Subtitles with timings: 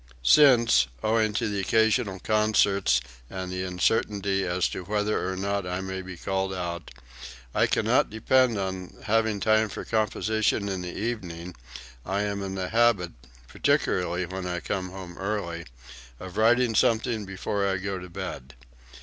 [0.23, 5.79] Since (owing to the occasional concerts and the uncertainty as to whether or not I
[5.81, 6.89] may be called out)
[7.53, 11.53] I can not depend on having time for composition in the evening,
[12.03, 13.11] I am in the habit
[13.47, 15.67] (particularly when I come home early)
[16.19, 18.55] of writing something before I go to bed.